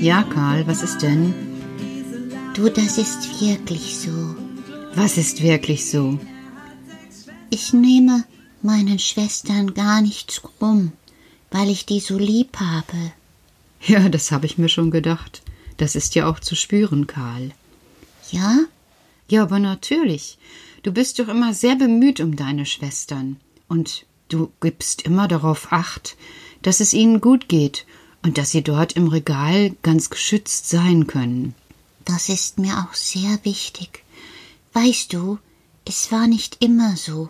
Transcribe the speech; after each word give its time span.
Ja, 0.00 0.22
Karl, 0.22 0.66
was 0.66 0.82
ist 0.82 1.02
denn? 1.02 1.34
Du, 2.54 2.70
das 2.70 2.96
ist 2.96 3.38
wirklich 3.38 3.98
so. 3.98 4.34
Was 4.94 5.18
ist 5.18 5.42
wirklich 5.42 5.90
so? 5.90 6.18
Ich 7.50 7.74
nehme 7.74 8.24
meinen 8.62 8.98
Schwestern 8.98 9.74
gar 9.74 10.00
nichts 10.00 10.40
krumm, 10.40 10.92
weil 11.50 11.68
ich 11.68 11.84
die 11.84 12.00
so 12.00 12.16
lieb 12.16 12.56
habe. 12.56 13.12
Ja, 13.82 14.08
das 14.08 14.32
habe 14.32 14.46
ich 14.46 14.56
mir 14.56 14.70
schon 14.70 14.90
gedacht. 14.90 15.42
Das 15.76 15.94
ist 15.94 16.14
ja 16.14 16.30
auch 16.30 16.40
zu 16.40 16.54
spüren, 16.54 17.06
Karl. 17.06 17.50
Ja? 18.30 18.56
Ja, 19.28 19.42
aber 19.42 19.58
natürlich. 19.58 20.38
Du 20.82 20.92
bist 20.92 21.18
doch 21.18 21.28
immer 21.28 21.52
sehr 21.52 21.76
bemüht 21.76 22.20
um 22.20 22.36
deine 22.36 22.64
Schwestern. 22.64 23.36
Und 23.68 24.06
du 24.30 24.50
gibst 24.62 25.02
immer 25.02 25.28
darauf 25.28 25.72
acht, 25.72 26.16
dass 26.62 26.80
es 26.80 26.94
ihnen 26.94 27.20
gut 27.20 27.50
geht 27.50 27.84
und 28.22 28.38
dass 28.38 28.50
sie 28.50 28.62
dort 28.62 28.92
im 28.94 29.08
Regal 29.08 29.74
ganz 29.82 30.10
geschützt 30.10 30.68
sein 30.68 31.06
können. 31.06 31.54
Das 32.04 32.28
ist 32.28 32.58
mir 32.58 32.78
auch 32.78 32.94
sehr 32.94 33.38
wichtig. 33.44 34.04
Weißt 34.72 35.12
du, 35.12 35.38
es 35.84 36.12
war 36.12 36.26
nicht 36.26 36.62
immer 36.62 36.96
so. 36.96 37.28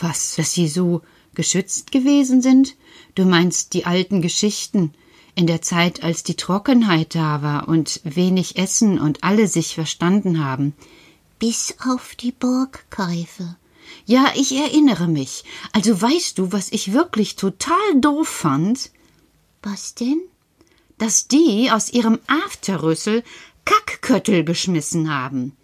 Was, 0.00 0.36
dass 0.36 0.52
sie 0.52 0.68
so 0.68 1.02
geschützt 1.34 1.92
gewesen 1.92 2.40
sind? 2.42 2.76
Du 3.14 3.24
meinst 3.24 3.74
die 3.74 3.84
alten 3.84 4.22
Geschichten, 4.22 4.92
in 5.34 5.46
der 5.46 5.62
Zeit, 5.62 6.02
als 6.02 6.24
die 6.24 6.34
Trockenheit 6.34 7.14
da 7.14 7.42
war 7.42 7.68
und 7.68 8.00
wenig 8.02 8.56
Essen 8.56 8.98
und 8.98 9.22
alle 9.22 9.46
sich 9.46 9.74
verstanden 9.74 10.44
haben. 10.44 10.74
Bis 11.38 11.76
auf 11.86 12.16
die 12.16 12.32
Borgkeife. 12.32 13.56
Ja, 14.04 14.32
ich 14.34 14.52
erinnere 14.56 15.06
mich. 15.06 15.44
Also 15.72 16.00
weißt 16.00 16.38
du, 16.38 16.50
was 16.50 16.72
ich 16.72 16.92
wirklich 16.92 17.36
total 17.36 18.00
doof 18.00 18.28
fand? 18.28 18.90
Was 19.62 19.94
denn? 19.94 20.20
Dass 20.98 21.28
die 21.28 21.70
aus 21.70 21.90
ihrem 21.90 22.18
Afterrüssel 22.26 23.22
Kackköttel 23.64 24.44
geschmissen 24.44 25.12
haben. 25.12 25.56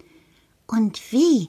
Und 0.66 1.00
wie? 1.10 1.48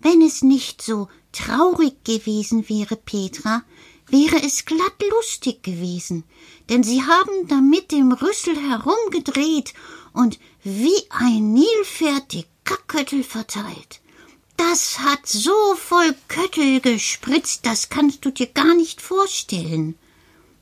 Wenn 0.00 0.22
es 0.22 0.42
nicht 0.42 0.82
so 0.82 1.08
traurig 1.32 2.04
gewesen 2.04 2.68
wäre, 2.68 2.96
Petra, 2.96 3.62
wäre 4.08 4.42
es 4.42 4.64
glatt 4.64 5.02
lustig 5.10 5.62
gewesen, 5.62 6.24
denn 6.68 6.82
sie 6.82 7.02
haben 7.02 7.48
damit 7.48 7.90
dem 7.92 8.12
Rüssel 8.12 8.56
herumgedreht 8.56 9.74
und 10.12 10.38
wie 10.62 11.02
ein 11.10 11.52
Nilpferd 11.52 12.32
die 12.32 12.44
Kackköttel 12.64 13.22
verteilt. 13.22 14.00
Das 14.56 15.00
hat 15.00 15.26
so 15.26 15.74
voll 15.76 16.14
Köttel 16.28 16.80
gespritzt, 16.80 17.66
das 17.66 17.88
kannst 17.88 18.24
du 18.24 18.30
dir 18.30 18.46
gar 18.46 18.74
nicht 18.74 19.00
vorstellen. 19.00 19.96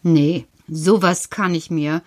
Nee, 0.02 0.46
sowas 0.68 1.30
kann 1.30 1.54
ich 1.54 1.70
mir 1.70 2.02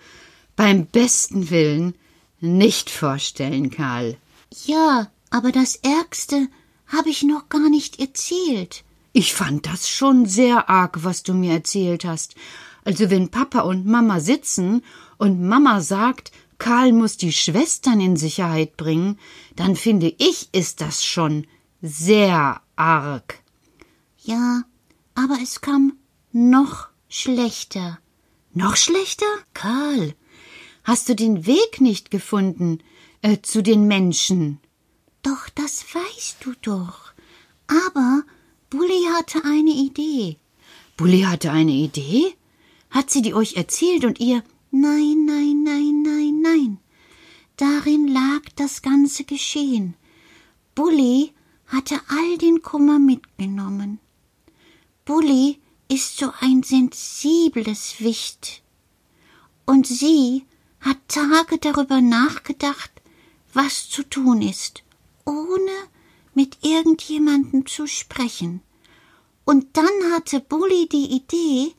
beim 0.56 0.86
besten 0.86 1.50
Willen 1.50 1.94
nicht 2.40 2.90
vorstellen, 2.90 3.70
Karl. 3.70 4.16
Ja, 4.64 5.10
aber 5.30 5.52
das 5.52 5.76
Ärgste 5.76 6.48
habe 6.86 7.10
ich 7.10 7.22
noch 7.22 7.48
gar 7.48 7.68
nicht 7.68 8.00
erzählt. 8.00 8.84
Ich 9.12 9.34
fand 9.34 9.66
das 9.66 9.88
schon 9.88 10.26
sehr 10.26 10.68
arg, 10.68 11.04
was 11.04 11.22
du 11.22 11.34
mir 11.34 11.52
erzählt 11.52 12.04
hast. 12.04 12.34
Also 12.84 13.10
wenn 13.10 13.30
Papa 13.30 13.60
und 13.60 13.86
Mama 13.86 14.20
sitzen 14.20 14.82
und 15.18 15.42
Mama 15.42 15.80
sagt, 15.80 16.32
Karl 16.58 16.92
muss 16.92 17.16
die 17.16 17.32
Schwestern 17.32 18.00
in 18.00 18.16
Sicherheit 18.16 18.76
bringen, 18.76 19.18
dann 19.56 19.76
finde 19.76 20.14
ich, 20.18 20.48
ist 20.52 20.80
das 20.80 21.04
schon 21.04 21.46
sehr 21.82 22.60
arg. 22.76 23.40
Ja, 24.22 24.62
aber 25.14 25.38
es 25.42 25.60
kam 25.60 25.94
noch 26.32 26.88
schlechter. 27.08 27.98
Noch 28.56 28.76
schlechter? 28.76 29.26
Karl, 29.52 30.14
hast 30.82 31.10
du 31.10 31.14
den 31.14 31.44
Weg 31.44 31.82
nicht 31.82 32.10
gefunden 32.10 32.78
äh, 33.20 33.36
zu 33.42 33.62
den 33.62 33.86
Menschen? 33.86 34.60
Doch, 35.22 35.50
das 35.54 35.84
weißt 35.94 36.38
du 36.40 36.54
doch. 36.62 37.12
Aber 37.66 38.22
Bulli 38.70 39.02
hatte 39.12 39.44
eine 39.44 39.72
Idee. 39.72 40.38
Bulli 40.96 41.20
hatte 41.20 41.52
eine 41.52 41.72
Idee? 41.72 42.34
Hat 42.88 43.10
sie 43.10 43.20
die 43.20 43.34
euch 43.34 43.56
erzählt 43.56 44.06
und 44.06 44.20
ihr 44.20 44.42
Nein, 44.70 45.26
nein, 45.26 45.62
nein, 45.62 46.02
nein, 46.02 46.40
nein. 46.40 46.78
Darin 47.58 48.08
lag 48.08 48.40
das 48.56 48.80
ganze 48.80 49.24
Geschehen. 49.24 49.96
Bulli 50.74 51.32
hatte 51.66 52.00
all 52.08 52.38
den 52.38 52.62
Kummer 52.62 52.98
mitgenommen. 52.98 53.98
Bulli 55.04 55.58
ist 55.88 56.18
so 56.18 56.32
ein 56.40 56.62
sensibles 56.62 58.00
Wicht. 58.00 58.62
Und 59.64 59.86
sie 59.86 60.44
hat 60.80 60.98
Tage 61.08 61.58
darüber 61.58 62.00
nachgedacht, 62.00 62.90
was 63.52 63.88
zu 63.88 64.02
tun 64.02 64.42
ist, 64.42 64.82
ohne 65.24 65.72
mit 66.34 66.58
irgendjemandem 66.62 67.66
zu 67.66 67.86
sprechen. 67.86 68.62
Und 69.44 69.76
dann 69.76 70.12
hatte 70.12 70.40
Bulli 70.40 70.88
die 70.88 71.16
Idee, 71.16 71.74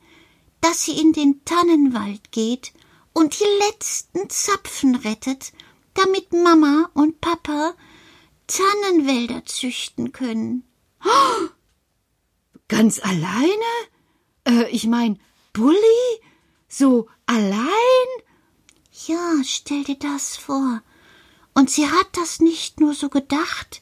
dass 0.61 0.83
sie 0.83 0.99
in 0.99 1.13
den 1.13 1.43
Tannenwald 1.45 2.31
geht 2.31 2.73
und 3.13 3.39
die 3.39 3.67
letzten 3.67 4.29
Zapfen 4.29 4.95
rettet, 4.95 5.53
damit 5.93 6.31
Mama 6.33 6.89
und 6.93 7.21
Papa 7.21 7.73
Tannenwälder 8.47 9.45
züchten 9.45 10.11
können. 10.11 10.63
Ganz 12.67 12.99
alleine? 12.99 13.71
Äh, 14.47 14.69
ich 14.69 14.87
mein, 14.87 15.19
Bulli? 15.53 16.21
So 16.69 17.07
allein? 17.25 18.09
Ja, 19.05 19.41
stell 19.43 19.83
dir 19.83 19.99
das 19.99 20.37
vor. 20.37 20.81
Und 21.53 21.69
sie 21.69 21.87
hat 21.89 22.07
das 22.13 22.39
nicht 22.39 22.79
nur 22.79 22.93
so 22.93 23.09
gedacht, 23.09 23.81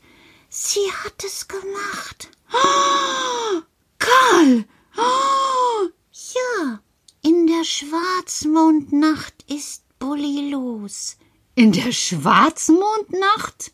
sie 0.50 0.92
hat 1.04 1.24
es 1.24 1.48
gemacht. 1.48 2.30
Oh, 2.52 3.62
Karl! 4.00 4.66
Oh. 4.98 5.90
Ja, 6.34 6.80
in 7.22 7.48
der 7.48 7.64
Schwarzmondnacht 7.64 9.36
ist 9.48 9.84
Bulli 10.00 10.50
los. 10.50 11.18
In 11.56 11.72
der 11.74 11.92
Schwarzmondnacht? 11.92 13.72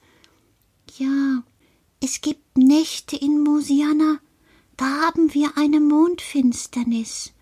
Ja, 0.98 1.44
es 2.02 2.22
gibt 2.22 2.58
Nächte 2.58 3.16
in 3.16 3.44
Mosiana, 3.44 4.20
da 4.82 4.88
haben 4.88 5.34
wir 5.36 5.58
eine 5.58 5.80
Mondfinsternis. 5.80 7.34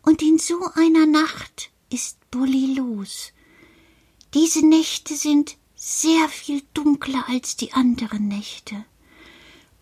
Und 0.00 0.22
in 0.22 0.38
so 0.38 0.58
einer 0.74 1.04
Nacht 1.04 1.70
ist 1.92 2.16
Bulli 2.30 2.74
los. 2.74 3.32
Diese 4.32 4.66
Nächte 4.66 5.14
sind 5.14 5.58
sehr 5.74 6.28
viel 6.30 6.62
dunkler 6.72 7.24
als 7.28 7.56
die 7.56 7.74
anderen 7.74 8.28
Nächte. 8.28 8.82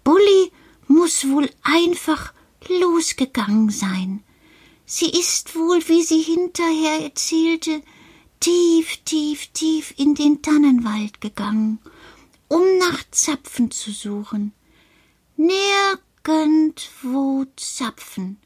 Bulli 0.02 0.50
muss 0.88 1.28
wohl 1.28 1.48
einfach 1.62 2.32
losgegangen 2.68 3.70
sein. 3.70 4.24
Sie 4.84 5.10
ist 5.10 5.54
wohl, 5.54 5.80
wie 5.86 6.02
sie 6.02 6.22
hinterher 6.22 7.04
erzählte, 7.04 7.80
tief, 8.40 8.96
tief, 9.04 9.46
tief 9.52 9.94
in 9.98 10.16
den 10.16 10.42
Tannenwald 10.42 11.20
gegangen 11.20 11.78
um 12.48 12.78
nach 12.78 13.04
Zapfen 13.10 13.70
zu 13.70 13.92
suchen. 13.92 14.54
Nirgendwo 16.26 17.46
Zapfen, 17.56 18.38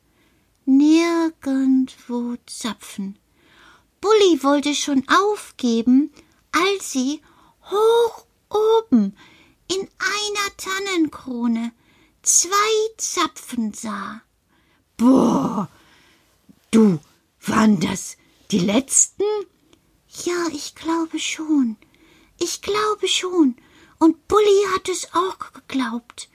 nirgendwo 0.66 2.36
Zapfen. 2.46 3.19
Bulli 4.00 4.42
wollte 4.42 4.74
schon 4.74 5.04
aufgeben, 5.08 6.12
als 6.52 6.92
sie 6.92 7.22
hoch 7.70 8.26
oben 8.50 9.16
in 9.69 9.80
einer 9.98 10.56
Tannenkrone 10.56 11.72
zwei 12.22 12.94
Zapfen 12.98 13.72
sah. 13.72 14.22
Boah, 14.96 15.69
du, 16.70 17.00
waren 17.40 17.80
das 17.80 18.16
die 18.50 18.60
letzten? 18.60 19.24
Ja, 20.24 20.46
ich 20.52 20.74
glaube 20.74 21.19
schon. 21.19 21.76
Ich 22.38 22.60
glaube 22.60 23.08
schon. 23.08 23.56
Und 23.98 24.28
Bulli 24.28 24.62
hat 24.74 24.88
es 24.88 25.14
auch 25.14 25.38
geglaubt. 25.52 26.28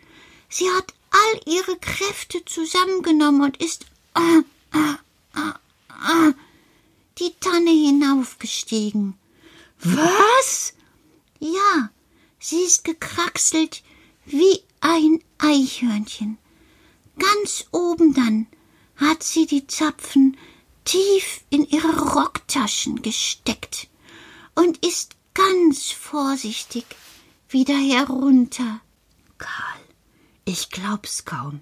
Sie 0.49 0.69
hat 0.71 0.93
all 1.11 1.41
ihre 1.45 1.77
Kräfte 1.77 2.43
zusammengenommen 2.45 3.41
und 3.41 3.57
ist 3.57 3.85
äh, 4.15 4.39
äh, 4.77 4.93
äh, 5.39 6.33
die 7.19 7.33
Tanne 7.39 7.71
hinaufgestiegen. 7.71 9.15
Was? 9.79 10.73
Ja, 11.39 11.89
sie 12.39 12.61
ist 12.61 12.83
gekraxelt 12.83 13.83
wie 14.25 14.61
ein 14.81 15.23
Eichhörnchen. 15.37 16.37
Ganz 17.17 17.65
oben 17.71 18.13
dann 18.13 18.47
hat 18.95 19.23
sie 19.23 19.45
die 19.45 19.67
Zapfen 19.67 20.37
tief 20.85 21.41
in 21.49 21.67
ihre 21.67 22.13
Rocktaschen 22.13 23.01
gesteckt 23.01 23.87
und 24.55 24.85
ist 24.85 25.15
ganz 25.33 25.91
vorsichtig 25.91 26.85
wieder 27.49 27.75
herunter. 27.75 28.81
Ich 30.49 30.69
glaub's 30.69 31.25
kaum. 31.25 31.59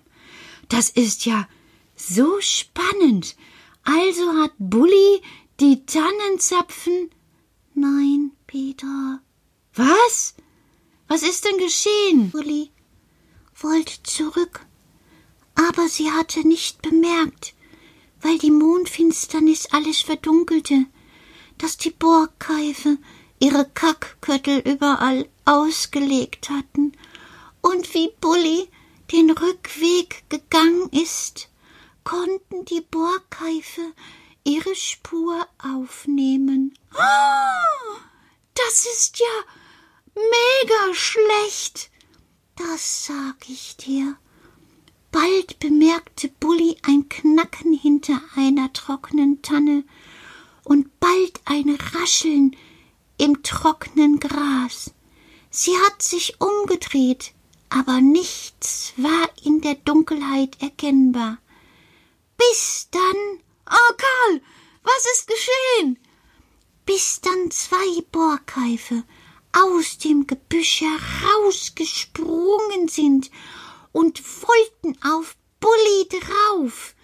Das 0.70 0.92
ist 0.92 1.26
ja 1.26 1.48
so 1.96 2.40
spannend. 2.40 3.36
Also 3.84 4.32
hat 4.34 4.52
Bulli 4.60 5.24
die 5.60 5.88
Tannenzapfen. 5.88 7.10
Nein, 7.74 8.32
Peter. 8.46 9.22
Was? 9.74 10.36
Was 11.08 11.24
ist 11.24 11.46
denn 11.46 11.58
geschehen? 11.58 12.30
Bulli 12.30 12.70
wollte 13.56 14.04
zurück, 14.04 14.68
aber 15.56 15.90
sie 15.90 16.12
hatte 16.12 16.48
nicht 16.48 16.84
bemerkt, 16.84 17.56
weil 18.22 18.38
die 18.38 18.52
Mondfinsternis 18.52 19.66
alles 19.72 20.02
verdunkelte, 20.02 20.86
dass 21.58 21.78
die 21.78 21.90
Borgkeife 21.90 23.00
ihre 23.40 23.68
Kackköttel 23.68 24.60
überall 24.60 25.28
ausgelegt 25.44 26.52
hatten 26.52 26.92
und 27.62 27.92
wie 27.96 28.12
Bulli 28.22 28.70
den 29.12 29.32
Rückweg 29.32 30.24
gegangen 30.30 30.90
ist, 30.92 31.50
konnten 32.04 32.66
die 32.66 32.82
Borkeife 32.82 33.94
ihre 34.44 34.76
Spur 34.76 35.48
aufnehmen. 35.58 36.74
Oh, 36.94 37.98
das 38.54 38.86
ist 38.86 39.20
ja 39.20 39.54
mega 40.16 40.94
schlecht. 40.94 41.90
Das 42.56 43.06
sag 43.06 43.50
ich 43.50 43.76
dir. 43.78 44.18
Bald 45.12 45.60
bemerkte 45.60 46.30
Bulli 46.40 46.78
ein 46.84 47.08
Knacken 47.10 47.74
hinter 47.74 48.20
einer 48.36 48.72
trockenen 48.74 49.42
Tanne 49.42 49.84
und 50.64 51.00
bald 51.00 51.42
ein 51.46 51.78
Rascheln 51.94 52.56
im 53.18 53.42
trockenen 53.44 54.20
Gras. 54.20 54.92
Sie 55.50 55.72
hat 55.86 56.02
sich 56.02 56.42
umgedreht, 56.42 57.35
aber 57.78 58.00
nichts 58.00 58.94
war 58.96 59.30
in 59.44 59.60
der 59.60 59.76
Dunkelheit 59.76 60.62
erkennbar. 60.62 61.40
Bis 62.38 62.88
dann. 62.90 63.42
Oh, 63.70 63.94
Karl, 63.98 64.42
was 64.84 65.06
ist 65.14 65.28
geschehen? 65.28 66.00
Bis 66.86 67.20
dann 67.20 67.52
zwei 67.52 68.02
Borkeife 68.12 69.04
aus 69.52 69.98
dem 69.98 70.26
Gebüsch 70.26 70.82
herausgesprungen 70.82 72.88
sind 72.88 73.30
und 73.92 74.24
wollten 74.44 74.98
auf 75.04 75.36
Bulli 75.60 76.08
drauf. 76.10 76.96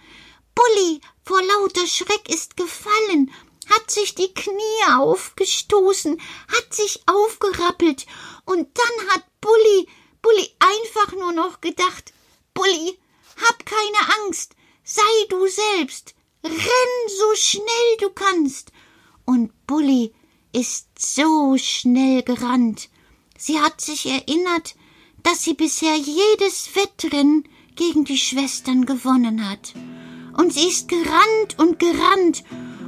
Bulli 0.55 1.01
vor 1.23 1.41
lauter 1.41 1.85
Schreck 1.87 2.29
ist 2.29 2.55
gefallen, 2.55 3.33
hat 3.69 3.91
sich 3.91 4.15
die 4.15 4.33
Knie 4.33 4.85
aufgestoßen, 4.93 6.21
hat 6.47 6.73
sich 6.73 7.01
aufgerappelt, 7.07 8.05
und 8.45 8.69
dann 8.77 9.09
hat 9.09 9.23
Bulli, 9.39 9.87
Bulli 10.21 10.49
einfach 10.59 11.13
nur 11.13 11.31
noch 11.31 11.61
gedacht, 11.61 12.13
Bulli, 12.53 12.97
hab 13.41 13.65
keine 13.65 14.23
Angst, 14.23 14.55
sei 14.83 15.01
du 15.29 15.47
selbst, 15.47 16.13
renn 16.43 17.07
so 17.07 17.35
schnell 17.35 17.97
du 17.99 18.09
kannst. 18.09 18.71
Und 19.25 19.51
Bulli 19.67 20.13
ist 20.53 20.87
so 20.99 21.55
schnell 21.57 22.23
gerannt. 22.23 22.89
Sie 23.37 23.59
hat 23.59 23.81
sich 23.81 24.05
erinnert, 24.05 24.75
dass 25.23 25.43
sie 25.43 25.53
bisher 25.53 25.95
jedes 25.95 26.75
Wettrennen 26.75 27.47
gegen 27.75 28.05
die 28.05 28.17
Schwestern 28.17 28.85
gewonnen 28.85 29.49
hat. 29.49 29.73
Und 30.37 30.53
sie 30.53 30.67
ist 30.67 30.87
gerannt 30.87 31.57
und 31.57 31.79
gerannt 31.79 32.43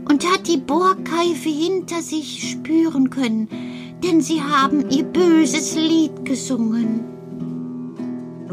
und 0.09 0.29
hat 0.29 0.47
die 0.47 0.57
Bohrkeife 0.57 1.49
hinter 1.49 2.01
sich 2.01 2.51
spüren 2.51 3.09
können, 3.09 3.99
denn 4.03 4.21
sie 4.21 4.41
haben 4.41 4.89
ihr 4.89 5.03
böses 5.03 5.75
Lied 5.75 6.25
gesungen. 6.25 7.12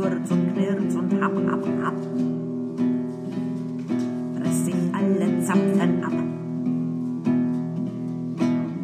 Knurz 0.00 0.30
und 0.30 0.54
knirz 0.54 0.94
und 0.94 1.12
hab, 1.20 1.34
hab, 1.34 1.62
hab, 1.84 1.94
riss 4.42 4.64
sich 4.64 4.74
alle 4.94 5.40
Zapfen 5.40 6.02
ab. 6.02 6.12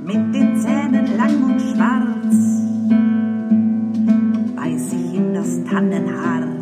Mit 0.04 0.34
den 0.34 0.56
Zähnen 0.56 1.16
lang 1.16 1.42
und 1.42 1.60
schwarz, 1.62 2.36
beiß 4.56 4.90
sich 4.90 5.14
in 5.14 5.32
das 5.32 5.64
Tannenharz. 5.64 6.55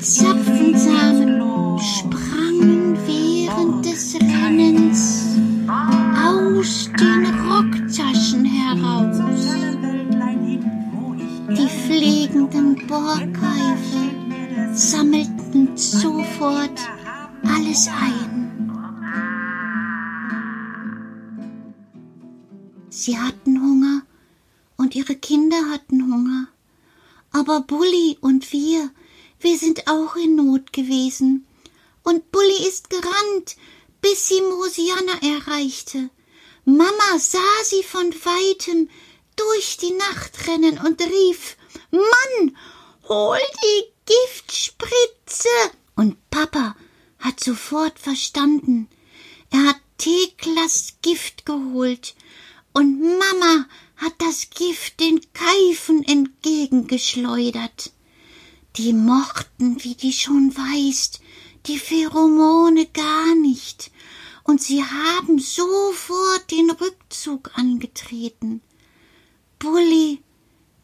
Zapfensamen 0.00 1.78
sprangen 1.78 2.96
während 3.06 3.84
des 3.84 4.14
Rennens 4.14 5.36
aus 5.68 6.90
den 6.98 7.26
Rocktaschen 7.48 8.44
heraus. 8.44 9.18
Die 11.50 11.68
fliegenden. 11.86 12.58
Borkeife 12.88 14.72
sammelten 14.72 15.76
sofort 15.76 16.80
alles 17.44 17.86
ein. 17.88 18.72
Sie 22.88 23.18
hatten 23.18 23.60
Hunger 23.60 24.02
und 24.78 24.96
ihre 24.96 25.16
Kinder 25.16 25.58
hatten 25.70 26.10
Hunger. 26.10 26.46
Aber 27.30 27.60
Bulli 27.60 28.16
und 28.22 28.50
wir, 28.52 28.90
wir 29.40 29.58
sind 29.58 29.86
auch 29.86 30.16
in 30.16 30.36
Not 30.36 30.72
gewesen. 30.72 31.46
Und 32.02 32.30
Bulli 32.32 32.66
ist 32.66 32.90
gerannt, 32.90 33.56
bis 34.00 34.28
sie 34.28 34.40
Mosiana 34.40 35.20
erreichte. 35.22 36.10
Mama 36.64 37.18
sah 37.18 37.64
sie 37.64 37.82
von 37.82 38.12
weitem 38.12 38.88
durch 39.36 39.76
die 39.76 39.92
Nacht 39.92 40.46
rennen 40.46 40.78
und 40.78 41.00
rief, 41.00 41.56
Mann, 41.90 42.56
hol 43.08 43.38
die 43.62 43.84
Giftspritze! 44.06 45.48
Und 45.96 46.16
Papa 46.30 46.76
hat 47.18 47.40
sofort 47.40 47.98
verstanden. 47.98 48.88
Er 49.50 49.64
hat 49.68 49.80
Theklas 49.98 50.94
Gift 51.02 51.46
geholt 51.46 52.14
und 52.72 53.00
Mama 53.00 53.66
hat 53.96 54.14
das 54.18 54.50
Gift 54.50 55.00
den 55.00 55.20
Keifen 55.32 56.04
entgegengeschleudert. 56.04 57.92
Die 58.78 58.92
mochten, 58.92 59.82
wie 59.82 59.96
du 59.96 60.12
schon 60.12 60.56
weißt, 60.56 61.20
die 61.66 61.80
Pheromone 61.80 62.86
gar 62.86 63.34
nicht, 63.34 63.90
und 64.44 64.62
sie 64.62 64.84
haben 64.84 65.40
sofort 65.40 66.48
den 66.52 66.70
Rückzug 66.70 67.50
angetreten. 67.58 68.60
Bulli 69.58 70.22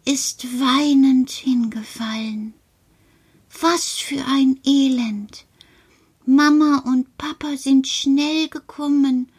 ist 0.05 0.45
weinend 0.59 1.31
hingefallen. 1.31 2.55
Was 3.61 3.93
für 3.93 4.25
ein 4.27 4.59
Elend. 4.67 5.45
Mama 6.27 6.83
und 6.85 7.17
Papa 7.17 7.57
sind 7.57 7.87
schnell 7.87 8.49
gekommen 8.49 9.31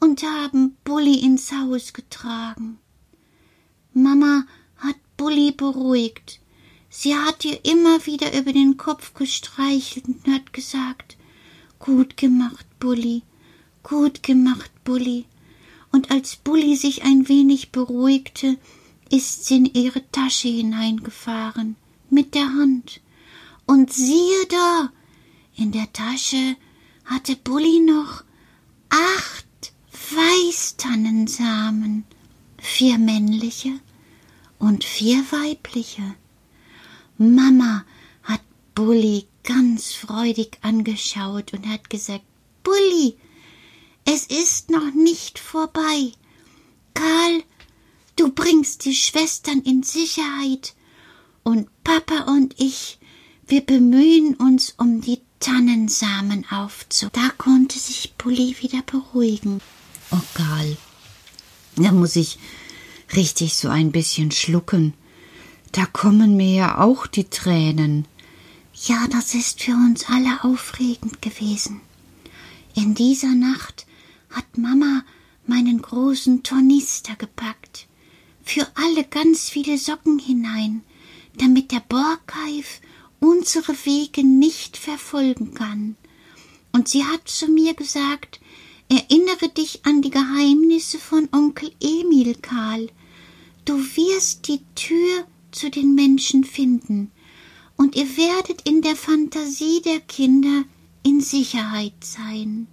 und 0.00 0.22
haben 0.22 0.74
Bulli 0.84 1.16
ins 1.18 1.52
Haus 1.52 1.92
getragen. 1.92 2.78
Mama 3.92 4.46
hat 4.78 4.96
Bulli 5.18 5.52
beruhigt. 5.52 6.40
Sie 6.92 7.14
hat 7.14 7.44
ihr 7.44 7.64
immer 7.64 8.04
wieder 8.04 8.36
über 8.36 8.52
den 8.52 8.76
Kopf 8.76 9.14
gestreichelt 9.14 10.06
und 10.08 10.26
hat 10.26 10.52
gesagt, 10.52 11.16
gut 11.78 12.16
gemacht, 12.16 12.66
Bulli, 12.80 13.22
gut 13.84 14.24
gemacht, 14.24 14.72
Bulli. 14.82 15.24
Und 15.92 16.10
als 16.10 16.34
Bulli 16.34 16.74
sich 16.74 17.04
ein 17.04 17.28
wenig 17.28 17.70
beruhigte, 17.70 18.58
ist 19.08 19.46
sie 19.46 19.56
in 19.56 19.66
ihre 19.66 20.02
Tasche 20.10 20.48
hineingefahren, 20.48 21.76
mit 22.10 22.34
der 22.34 22.48
Hand. 22.48 23.00
Und 23.66 23.92
siehe 23.92 24.46
da, 24.48 24.92
in 25.56 25.70
der 25.70 25.92
Tasche 25.92 26.56
hatte 27.04 27.36
Bulli 27.36 27.80
noch 27.80 28.24
acht 28.88 29.72
Weißtannensamen, 30.10 32.04
vier 32.58 32.98
männliche 32.98 33.78
und 34.58 34.82
vier 34.84 35.24
weibliche. 35.30 36.16
Mama 37.20 37.84
hat 38.22 38.40
Bulli 38.74 39.26
ganz 39.44 39.92
freudig 39.92 40.56
angeschaut 40.62 41.52
und 41.52 41.68
hat 41.68 41.90
gesagt, 41.90 42.24
Bulli, 42.62 43.18
es 44.06 44.24
ist 44.24 44.70
noch 44.70 44.94
nicht 44.94 45.38
vorbei. 45.38 46.12
Karl, 46.94 47.42
du 48.16 48.32
bringst 48.32 48.86
die 48.86 48.94
Schwestern 48.94 49.60
in 49.60 49.82
Sicherheit 49.82 50.74
und 51.42 51.68
Papa 51.84 52.22
und 52.22 52.54
ich, 52.58 52.98
wir 53.46 53.60
bemühen 53.60 54.34
uns 54.36 54.72
um 54.78 55.02
die 55.02 55.20
Tannensamen 55.40 56.46
aufzu. 56.50 57.08
Da 57.12 57.28
konnte 57.36 57.78
sich 57.78 58.14
Bulli 58.14 58.56
wieder 58.62 58.80
beruhigen. 58.80 59.60
Oh, 60.10 60.22
Karl, 60.32 60.74
da 61.76 61.92
muss 61.92 62.16
ich 62.16 62.38
richtig 63.14 63.52
so 63.52 63.68
ein 63.68 63.92
bisschen 63.92 64.30
schlucken. 64.30 64.94
Da 65.72 65.86
kommen 65.86 66.36
mir 66.36 66.52
ja 66.52 66.78
auch 66.78 67.06
die 67.06 67.24
Tränen. 67.24 68.06
Ja, 68.74 69.06
das 69.08 69.34
ist 69.34 69.62
für 69.62 69.72
uns 69.72 70.06
alle 70.08 70.42
aufregend 70.42 71.22
gewesen. 71.22 71.80
In 72.74 72.94
dieser 72.94 73.34
Nacht 73.34 73.86
hat 74.30 74.58
Mama 74.58 75.04
meinen 75.46 75.80
großen 75.80 76.42
Tornister 76.42 77.14
gepackt. 77.14 77.86
Für 78.42 78.66
alle 78.74 79.04
ganz 79.04 79.48
viele 79.48 79.78
Socken 79.78 80.18
hinein, 80.18 80.82
damit 81.36 81.70
der 81.70 81.82
Borkeif 81.88 82.80
unsere 83.20 83.74
Wege 83.84 84.24
nicht 84.24 84.76
verfolgen 84.76 85.54
kann. 85.54 85.96
Und 86.72 86.88
sie 86.88 87.04
hat 87.04 87.28
zu 87.28 87.48
mir 87.48 87.74
gesagt, 87.74 88.40
erinnere 88.88 89.48
dich 89.48 89.84
an 89.84 90.02
die 90.02 90.10
Geheimnisse 90.10 90.98
von 90.98 91.28
Onkel 91.32 91.70
Emil, 91.80 92.34
Karl. 92.36 92.88
Du 93.64 93.76
wirst 93.78 94.48
die 94.48 94.62
Tür 94.74 95.26
zu 95.52 95.70
den 95.70 95.94
Menschen 95.94 96.44
finden, 96.44 97.10
und 97.76 97.96
ihr 97.96 98.16
werdet 98.16 98.68
in 98.68 98.82
der 98.82 98.94
Fantasie 98.94 99.80
der 99.82 100.00
Kinder 100.00 100.64
in 101.02 101.22
Sicherheit 101.22 101.94
sein. 102.04 102.66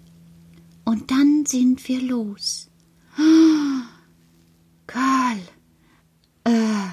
Und 0.84 1.12
dann 1.12 1.46
sind 1.46 1.88
wir 1.88 2.01
los. 2.01 2.67
Karl, 4.88 5.39
äh, 6.43 6.89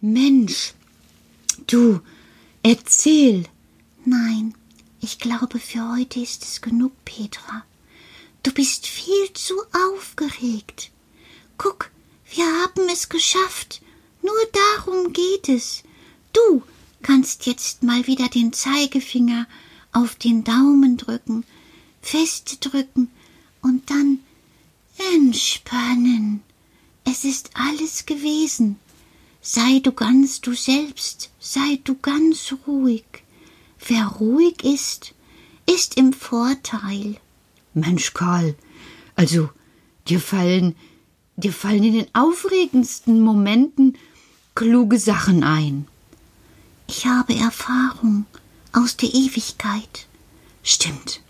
Mensch, 0.00 0.74
du, 1.68 2.00
Erzähl. 2.68 3.44
Nein, 4.04 4.52
ich 5.00 5.20
glaube, 5.20 5.60
für 5.60 5.88
heute 5.92 6.18
ist 6.18 6.42
es 6.42 6.60
genug, 6.60 6.90
Petra. 7.04 7.64
Du 8.42 8.50
bist 8.50 8.88
viel 8.88 9.32
zu 9.34 9.54
aufgeregt. 9.92 10.90
Guck, 11.58 11.92
wir 12.34 12.44
haben 12.44 12.88
es 12.92 13.08
geschafft. 13.08 13.82
Nur 14.26 14.34
darum 14.52 15.12
geht 15.12 15.48
es. 15.48 15.84
Du 16.32 16.64
kannst 17.02 17.46
jetzt 17.46 17.84
mal 17.84 18.08
wieder 18.08 18.28
den 18.28 18.52
Zeigefinger 18.52 19.46
auf 19.92 20.16
den 20.16 20.42
Daumen 20.42 20.96
drücken, 20.96 21.44
fest 22.02 22.58
drücken 22.60 23.08
und 23.62 23.88
dann 23.88 24.18
entspannen. 25.14 26.42
Es 27.04 27.24
ist 27.24 27.50
alles 27.54 28.04
gewesen. 28.04 28.80
Sei 29.40 29.78
du 29.78 29.92
ganz 29.92 30.40
du 30.40 30.54
selbst, 30.54 31.30
sei 31.38 31.78
du 31.84 31.94
ganz 31.94 32.52
ruhig. 32.66 33.04
Wer 33.86 34.06
ruhig 34.06 34.64
ist, 34.64 35.14
ist 35.72 35.96
im 35.96 36.12
Vorteil. 36.12 37.20
Mensch, 37.74 38.12
Karl, 38.12 38.56
also 39.14 39.50
dir 40.08 40.18
fallen, 40.18 40.74
dir 41.36 41.52
fallen 41.52 41.84
in 41.84 41.92
den 41.92 42.14
aufregendsten 42.14 43.20
Momenten 43.20 43.96
kluge 44.56 44.98
Sachen 44.98 45.44
ein. 45.44 45.86
Ich 46.88 47.06
habe 47.06 47.36
Erfahrung 47.36 48.24
aus 48.72 48.96
der 48.96 49.10
Ewigkeit. 49.10 50.06
Stimmt. 50.62 51.20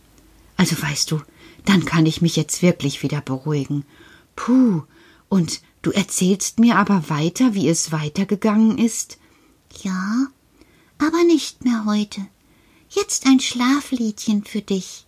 Also 0.56 0.80
weißt 0.80 1.10
du, 1.10 1.20
dann 1.64 1.84
kann 1.84 2.06
ich 2.06 2.22
mich 2.22 2.36
jetzt 2.36 2.62
wirklich 2.62 3.02
wieder 3.02 3.20
beruhigen. 3.20 3.84
Puh, 4.36 4.84
und 5.28 5.60
du 5.82 5.90
erzählst 5.90 6.60
mir 6.60 6.76
aber 6.76 7.10
weiter, 7.10 7.54
wie 7.54 7.68
es 7.68 7.90
weitergegangen 7.90 8.78
ist? 8.78 9.18
Ja, 9.82 10.28
aber 10.98 11.24
nicht 11.24 11.64
mehr 11.64 11.84
heute. 11.84 12.20
Jetzt 12.88 13.26
ein 13.26 13.40
Schlafliedchen 13.40 14.44
für 14.44 14.62
dich. 14.62 15.04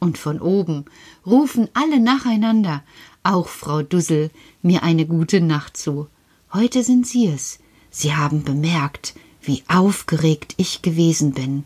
Und 0.00 0.18
von 0.18 0.40
oben 0.40 0.84
rufen 1.24 1.68
alle 1.74 2.00
nacheinander, 2.00 2.82
auch 3.22 3.46
Frau 3.46 3.82
Dussel, 3.82 4.32
mir 4.62 4.82
eine 4.82 5.06
gute 5.06 5.40
Nacht 5.40 5.76
zu. 5.76 6.08
Heute 6.52 6.84
sind 6.84 7.06
sie 7.06 7.28
es. 7.28 7.58
Sie 7.90 8.14
haben 8.14 8.44
bemerkt, 8.44 9.14
wie 9.40 9.62
aufgeregt 9.68 10.54
ich 10.58 10.82
gewesen 10.82 11.32
bin 11.32 11.64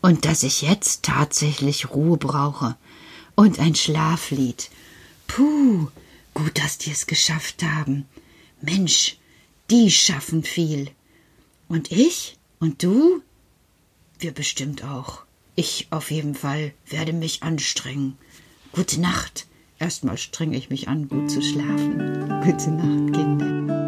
und 0.00 0.24
dass 0.24 0.44
ich 0.44 0.62
jetzt 0.62 1.02
tatsächlich 1.02 1.90
Ruhe 1.90 2.16
brauche 2.16 2.76
und 3.34 3.58
ein 3.58 3.74
Schlaflied. 3.74 4.70
Puh, 5.26 5.88
gut, 6.34 6.58
dass 6.58 6.78
die 6.78 6.90
es 6.90 7.06
geschafft 7.06 7.62
haben. 7.62 8.06
Mensch, 8.60 9.16
die 9.70 9.90
schaffen 9.90 10.44
viel. 10.44 10.90
Und 11.68 11.90
ich? 11.90 12.38
Und 12.60 12.82
du? 12.82 13.22
Wir 14.18 14.32
bestimmt 14.32 14.84
auch. 14.84 15.22
Ich 15.56 15.88
auf 15.90 16.10
jeden 16.10 16.34
Fall 16.34 16.72
werde 16.86 17.12
mich 17.12 17.42
anstrengen. 17.42 18.16
Gute 18.72 19.00
Nacht. 19.00 19.46
Erstmal 19.78 20.16
strenge 20.16 20.56
ich 20.56 20.70
mich 20.70 20.86
an, 20.86 21.08
gut 21.08 21.28
zu 21.28 21.42
schlafen. 21.42 21.98
Gute 22.44 22.70
Nacht, 22.70 23.14
Kinder. 23.14 23.81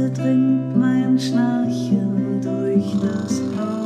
leise 0.00 0.10
dringt 0.10 0.76
mein 0.76 1.18
Schnarchen 1.18 2.40
durch 2.42 2.94
das 3.00 3.40
Haus. 3.58 3.79